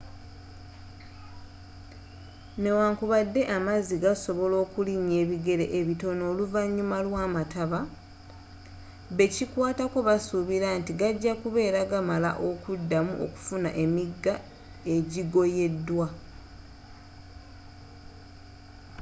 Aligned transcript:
newankubadde 2.61 3.41
amazzi 3.57 3.95
gasobola 4.03 4.55
okulinnya 4.65 5.15
ebigere 5.23 5.65
bitono 5.87 6.23
oluvnyuma 6.31 6.97
lwamataba 7.07 7.79
bekikwatako 9.15 9.97
basuubira 10.07 10.67
nti 10.79 10.91
gajja 10.99 11.33
kubeera 11.41 11.79
gamala 11.91 12.31
okuddamu 12.49 13.13
okufuna 13.25 13.69
emigga 13.83 14.33
egigoyedwa 14.95 16.07